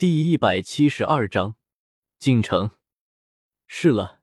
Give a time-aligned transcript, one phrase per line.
[0.00, 1.56] 第一百七十二章
[2.18, 2.70] 进城。
[3.66, 4.20] 是了，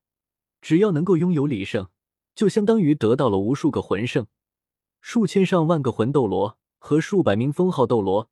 [0.59, 1.89] 只要能够拥有李胜，
[2.33, 4.25] 就相当于得到了无数个魂圣、
[5.01, 8.31] 数千上万个魂斗罗和数百名封号斗罗。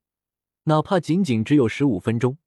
[0.64, 2.40] 哪怕仅仅只有十五分钟，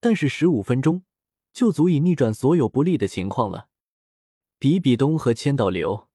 [0.00, 1.04] 但是十五分钟
[1.52, 3.68] 就足以逆转所有不利的情况了。
[4.58, 6.08] 比比东和千道流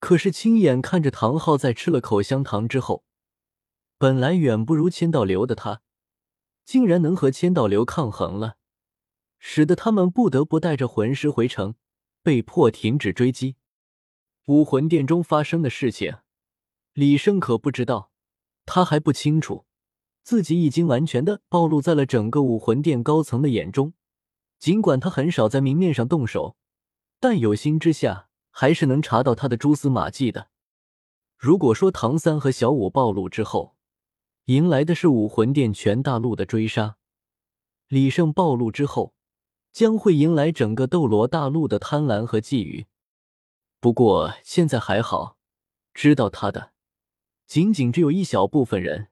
[0.00, 3.04] 可是亲眼看着唐昊在吃了口香糖之后，
[3.96, 5.80] 本来远不如千道流的他。
[6.64, 8.56] 竟然能和千道流抗衡了，
[9.38, 11.74] 使得他们不得不带着魂师回城，
[12.22, 13.56] 被迫停止追击。
[14.46, 16.16] 武魂殿中发生的事情，
[16.92, 18.10] 李胜可不知道，
[18.66, 19.66] 他还不清楚，
[20.22, 23.94] 自己已经完全的暴露在了整个武魂殿高层的眼中。
[24.58, 26.56] 尽管他很少在明面上动手，
[27.20, 30.48] 但有心之下还是能查到他的蛛丝马迹的。
[31.36, 33.73] 如果说唐三和小五暴露之后，
[34.46, 36.98] 迎来的是武魂殿全大陆的追杀。
[37.88, 39.14] 李胜暴露之后，
[39.72, 42.84] 将会迎来整个斗罗大陆的贪婪和觊觎。
[43.80, 45.38] 不过现在还好，
[45.94, 46.72] 知道他的
[47.46, 49.08] 仅仅只有一小部分人，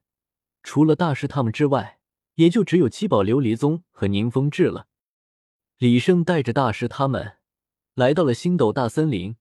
[0.63, 1.99] 除了大师他们之外，
[2.35, 4.87] 也就只有七宝琉璃宗和宁风致了。
[5.79, 7.39] 李胜带着大师他们
[7.95, 9.37] 来到了星斗大森林。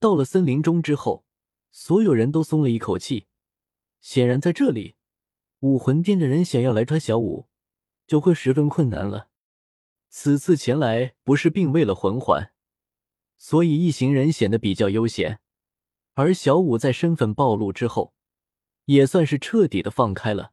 [0.00, 1.24] 到了森林中之后，
[1.70, 3.26] 所有人都松了一口气。
[4.00, 4.96] 显然，在这里。
[5.60, 7.48] 武魂殿的人想要来抓小五，
[8.06, 9.28] 就会十分困难了。
[10.08, 12.52] 此次前来不是并为了魂环，
[13.36, 15.40] 所以一行人显得比较悠闲。
[16.14, 18.14] 而小五在身份暴露之后，
[18.86, 20.52] 也算是彻底的放开了，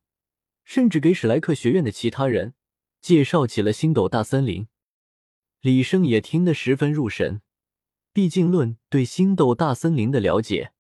[0.64, 2.54] 甚至给史莱克学院的其他人
[3.02, 4.68] 介绍起了星斗大森林。
[5.62, 7.42] 李胜也听得十分入神，
[8.14, 10.74] 毕竟论对星斗大森林的了解。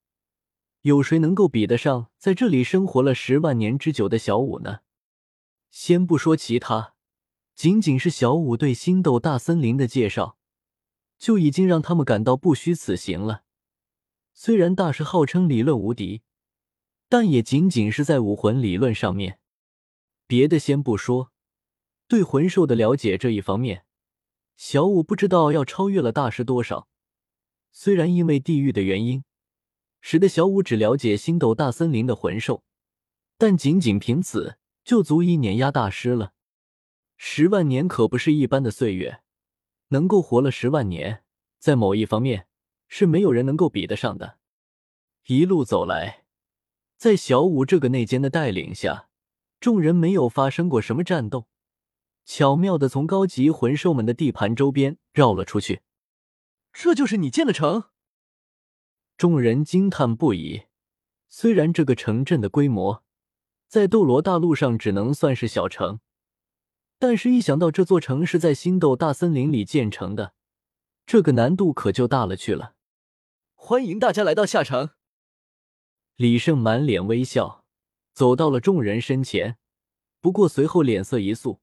[0.85, 4.81] 有谁能够比得上在这里生活了十万年之久的小五呢？
[5.71, 6.93] 先不说其他，
[7.55, 10.37] 仅仅是小五对星斗大森林的介绍，
[11.17, 13.45] 就已经让他们感到不虚此行了。
[14.31, 16.21] 虽然大师号称理论无敌，
[17.09, 19.39] 但也仅仅是在武魂理论上面。
[20.27, 21.31] 别的先不说，
[22.07, 23.85] 对魂兽的了解这一方面，
[24.55, 26.87] 小五不知道要超越了大师多少。
[27.71, 29.23] 虽然因为地域的原因。
[30.07, 32.63] 使得小五只了解星斗大森林的魂兽，
[33.39, 36.33] 但仅仅凭此就足以碾压大师了。
[37.17, 39.21] 十万年可不是一般的岁月，
[39.87, 41.23] 能够活了十万年，
[41.57, 42.45] 在某一方面
[42.87, 44.37] 是没有人能够比得上的。
[45.25, 46.25] 一路走来，
[46.97, 49.09] 在小五这个内奸的带领下，
[49.59, 51.47] 众人没有发生过什么战斗，
[52.25, 55.81] 巧妙的从高级魂兽们的地盘周边绕了出去。
[56.71, 57.85] 这就是你建的城？
[59.17, 60.63] 众人惊叹不已。
[61.29, 63.03] 虽然这个城镇的规模
[63.67, 65.99] 在斗罗大陆上只能算是小城，
[66.99, 70.33] 但是一想到这座城是在星斗大森林里建成的，
[71.05, 72.75] 这个难度可就大了去了。
[73.53, 74.91] 欢迎大家来到下城。
[76.15, 77.65] 李胜满脸微笑，
[78.13, 79.57] 走到了众人身前，
[80.21, 81.59] 不过随后脸色一肃，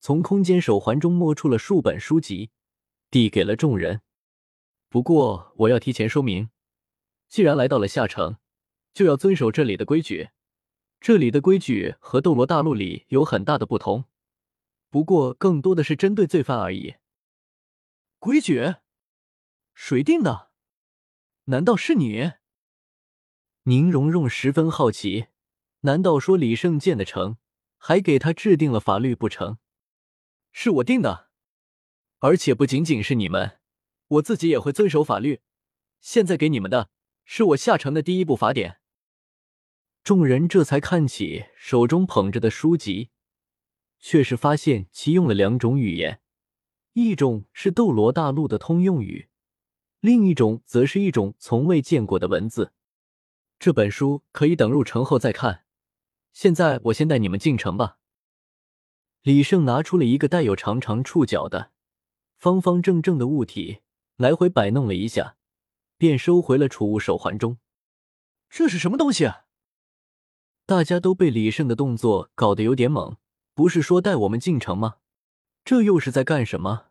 [0.00, 2.50] 从空间手环中摸出了数本书籍，
[3.10, 4.00] 递给了众人。
[4.88, 6.50] 不过我要提前说明。
[7.32, 8.36] 既然来到了下城，
[8.92, 10.28] 就要遵守这里的规矩。
[11.00, 14.04] 这里的规矩和斗罗大陆里有很大的不同，
[14.90, 16.96] 不过更多的是针对罪犯而已。
[18.18, 18.74] 规矩？
[19.72, 20.50] 谁定的？
[21.44, 22.32] 难道是你？
[23.62, 25.28] 宁荣荣十分好奇，
[25.80, 27.38] 难道说李胜建的城
[27.78, 29.56] 还给他制定了法律不成？
[30.52, 31.30] 是我定的，
[32.18, 33.58] 而且不仅仅是你们，
[34.08, 35.40] 我自己也会遵守法律。
[36.02, 36.90] 现在给你们的。
[37.34, 38.76] 是我下城的第一部法典。
[40.04, 43.08] 众人这才看起手中捧着的书籍，
[43.98, 46.20] 却是发现其用了两种语言，
[46.92, 49.30] 一种是斗罗大陆的通用语，
[50.00, 52.74] 另一种则是一种从未见过的文字。
[53.58, 55.64] 这本书可以等入城后再看。
[56.34, 57.96] 现在我先带你们进城吧。
[59.22, 61.70] 李胜拿出了一个带有长长触角的、
[62.36, 63.78] 方方正正的物体，
[64.18, 65.38] 来回摆弄了一下。
[66.02, 67.58] 便收回了储物手环中。
[68.50, 69.24] 这是什么东西？
[69.24, 69.44] 啊
[70.66, 73.18] 大家都被李胜的动作搞得有点懵。
[73.54, 74.96] 不是说带我们进城吗？
[75.64, 76.86] 这又是在干什么？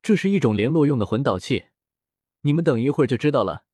[0.00, 1.70] 这是一种联络用的魂导器，
[2.42, 3.64] 你们等一会儿就知道了。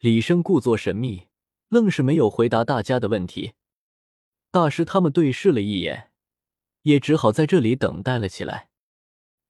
[0.00, 1.28] 李胜故作神秘，
[1.70, 3.54] 愣是没有回答大家的问题。
[4.50, 6.12] 大师他们对视了一眼，
[6.82, 8.68] 也只好在这里等待了起来。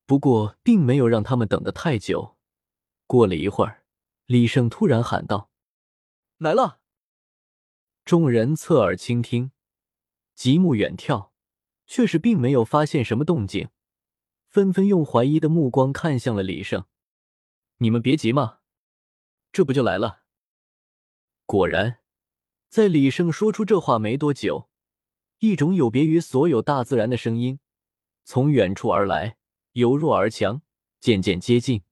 [0.07, 2.37] 不过，并没有让他们等得太久。
[3.09, 3.80] 过了一会儿。
[4.31, 5.51] 李胜突然喊道
[6.39, 6.79] ：“来了！”
[8.07, 9.51] 众人侧耳倾听，
[10.37, 11.31] 极目远眺，
[11.89, 13.71] 却是并没有发现什么动静，
[14.47, 16.85] 纷纷用怀疑的目光看向了李胜。
[17.79, 18.61] 你们别急嘛，
[19.51, 20.21] 这不就来了？
[21.45, 21.99] 果然，
[22.69, 24.71] 在李胜说出这话没多久，
[25.41, 27.59] 一种有别于所有大自然的声音
[28.23, 29.39] 从远处而来，
[29.73, 30.63] 由弱而强，
[31.01, 31.83] 渐渐接近。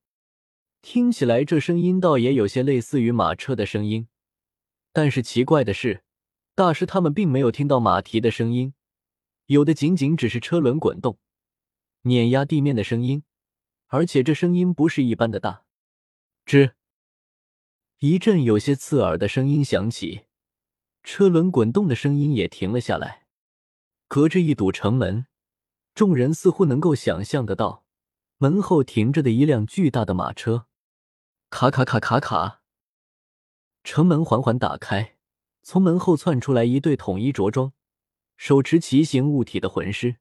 [0.81, 4.09] 听起来，这声音倒也有些类似于马车的声音。
[4.93, 6.03] 但是奇怪的是，
[6.55, 8.75] 大师他们并没有听到马蹄的声音，
[9.47, 11.19] 有的仅仅只是车轮滚动、
[12.03, 13.25] 碾压地面的声音，
[13.89, 15.65] 而且这声音不是一般的大。
[16.47, 16.73] 吱，
[17.99, 20.23] 一阵有些刺耳的声音响起，
[21.03, 23.27] 车轮滚动的声音也停了下来。
[24.07, 25.27] 隔着一堵城门，
[25.95, 27.85] 众人似乎能够想象得到，
[28.39, 30.68] 门后停着的一辆巨大的马车。
[31.51, 32.63] 卡卡卡卡卡。
[33.83, 35.17] 城门缓缓打开，
[35.63, 37.73] 从门后窜出来一对统一着装、
[38.37, 40.17] 手持奇形物体的魂师。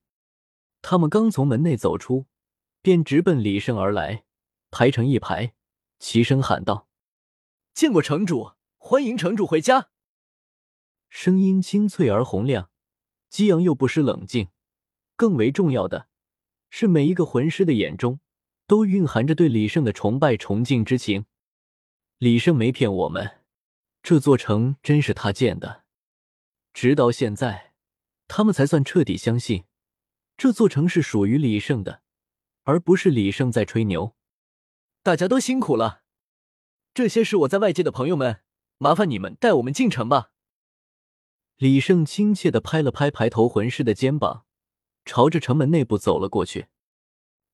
[0.81, 2.27] 他们刚从门内走出，
[2.81, 4.23] 便直奔李胜而来，
[4.71, 5.53] 排成一排，
[5.99, 6.87] 齐声喊道
[7.75, 9.89] ：“见过城主，欢迎城主回家！”
[11.09, 12.69] 声音清脆而洪亮，
[13.29, 14.47] 激昂又不失冷静。
[15.17, 16.07] 更为重要的
[16.69, 18.21] 是，每一个魂师的眼中
[18.67, 21.25] 都蕴含着对李胜的崇拜、崇敬之情。
[22.17, 23.39] 李胜没骗我们。
[24.03, 25.83] 这座城真是他建的，
[26.73, 27.73] 直到现在，
[28.27, 29.65] 他们才算彻底相信
[30.37, 32.01] 这座城是属于李胜的，
[32.63, 34.15] 而不是李胜在吹牛。
[35.03, 36.03] 大家都辛苦了，
[36.93, 38.41] 这些是我在外界的朋友们，
[38.77, 40.31] 麻烦你们带我们进城吧。
[41.57, 44.45] 李胜亲切的拍了拍排头魂师的肩膀，
[45.03, 46.67] 朝着城门内部走了过去。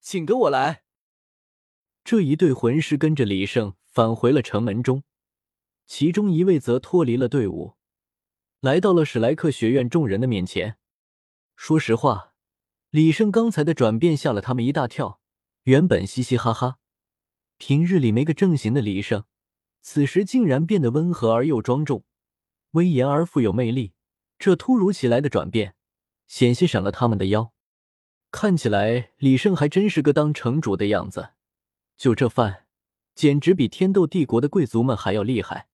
[0.01, 0.83] 请跟我来。
[2.04, 5.04] 这一对魂师跟着李胜返回了城门中。
[5.86, 7.76] 其中一位则脱离了队伍，
[8.62, 10.78] 来到了史莱克学院众人的面前。
[11.56, 12.34] 说实话，
[12.90, 15.22] 李胜刚才的转变吓了他们一大跳。
[15.64, 16.80] 原本嘻嘻哈哈、
[17.58, 19.24] 平日里没个正形的李胜，
[19.82, 22.04] 此时竟然变得温和而又庄重，
[22.72, 23.94] 威严而富有魅力。
[24.38, 25.76] 这突如其来的转变，
[26.28, 27.54] 险些闪了他们的腰。
[28.30, 31.30] 看起来，李胜还真是个当城主的样子。
[32.04, 32.66] 就这饭，
[33.16, 35.70] 简直比天斗帝国的贵族们还要厉害。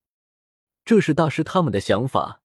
[0.86, 2.44] 这是大师他们的想法，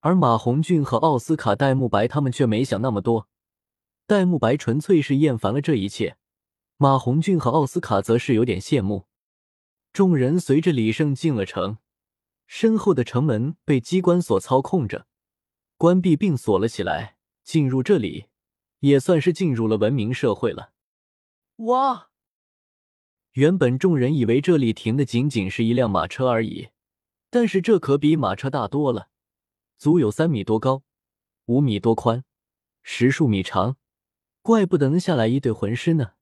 [0.00, 3.30] 而马红俊和奥斯卡戴沐白他们却没想那么多。
[4.06, 6.18] 戴沐白纯粹是厌烦了这一切，
[6.76, 9.06] 马红俊和奥斯卡则是有点羡慕。
[9.94, 11.78] 众人随着李胜进了城，
[12.46, 15.06] 身后的城门被机关所操控着，
[15.78, 17.16] 关闭并锁了起来。
[17.42, 18.26] 进入这里，
[18.80, 20.72] 也算是进入了文明社会了。
[21.56, 22.10] 哇！
[23.34, 26.68] 原本众人以为这里停的仅仅是一辆马车而已。
[27.30, 29.08] 但是这可比马车大多了，
[29.76, 30.84] 足有三米多高，
[31.46, 32.24] 五米多宽，
[32.84, 33.76] 十数米长，
[34.40, 36.12] 怪不得能下来一对魂师呢。